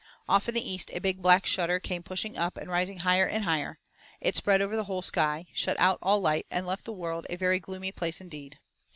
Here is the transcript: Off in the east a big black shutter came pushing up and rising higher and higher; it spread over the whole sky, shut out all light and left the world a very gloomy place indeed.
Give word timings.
Off 0.27 0.49
in 0.49 0.55
the 0.55 0.67
east 0.67 0.89
a 0.95 0.99
big 0.99 1.21
black 1.21 1.45
shutter 1.45 1.79
came 1.79 2.01
pushing 2.01 2.35
up 2.35 2.57
and 2.57 2.71
rising 2.71 2.97
higher 3.01 3.27
and 3.27 3.43
higher; 3.45 3.77
it 4.19 4.35
spread 4.35 4.59
over 4.59 4.75
the 4.75 4.85
whole 4.85 5.03
sky, 5.03 5.45
shut 5.53 5.77
out 5.79 5.99
all 6.01 6.19
light 6.19 6.47
and 6.49 6.65
left 6.65 6.85
the 6.85 6.91
world 6.91 7.27
a 7.29 7.35
very 7.35 7.59
gloomy 7.59 7.91
place 7.91 8.19
indeed. 8.19 8.57